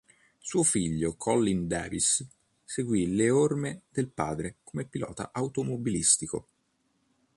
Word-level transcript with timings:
Suo 0.39 0.63
figlio 0.63 1.13
Colin 1.15 1.67
Davis 1.67 2.27
seguì 2.65 3.13
le 3.13 3.29
orme 3.29 3.83
del 3.91 4.09
padre 4.09 4.55
come 4.63 4.85
pilota 4.87 5.29
automobilistico. 5.31 6.47